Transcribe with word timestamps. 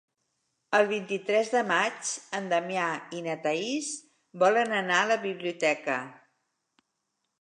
El 0.77 0.87
vint-i-tres 0.91 1.51
de 1.55 1.59
maig 1.67 2.13
en 2.39 2.49
Damià 2.53 2.87
i 3.19 3.23
na 3.27 3.35
Thaís 3.45 3.93
volen 4.45 4.75
anar 4.81 4.99
a 5.03 5.07
la 5.15 5.19
biblioteca. 5.27 5.99